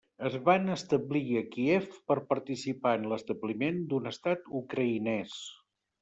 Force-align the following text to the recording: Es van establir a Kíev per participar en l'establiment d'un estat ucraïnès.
Es 0.27 0.35
van 0.45 0.69
establir 0.75 1.25
a 1.41 1.41
Kíev 1.55 1.99
per 2.11 2.17
participar 2.31 2.93
en 2.99 3.05
l'establiment 3.11 3.77
d'un 3.91 4.13
estat 4.13 4.49
ucraïnès. 4.61 5.37